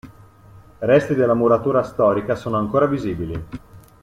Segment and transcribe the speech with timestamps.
[0.79, 3.45] Resti della muratura storica sono ancora visibili.